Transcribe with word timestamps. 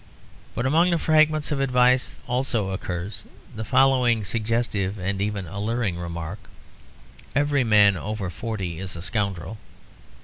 But 0.55 0.65
among 0.65 0.89
the 0.89 0.97
fragments 0.97 1.51
of 1.51 1.59
advice 1.59 2.21
also 2.25 2.71
occurs 2.71 3.25
the 3.55 3.63
following 3.63 4.25
suggestive 4.25 4.97
and 4.97 5.21
even 5.21 5.45
alluring 5.45 5.95
remark: 5.99 6.39
"Every 7.35 7.63
man 7.63 7.95
over 7.95 8.31
forty 8.31 8.79
is 8.79 8.95
a 8.95 9.03
scoundrel." 9.03 9.59